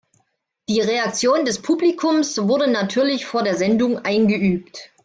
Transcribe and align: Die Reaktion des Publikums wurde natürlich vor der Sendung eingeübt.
Die 0.67 0.81
Reaktion 0.81 1.45
des 1.45 1.61
Publikums 1.61 2.35
wurde 2.39 2.67
natürlich 2.67 3.27
vor 3.27 3.43
der 3.43 3.55
Sendung 3.55 3.99
eingeübt. 3.99 4.89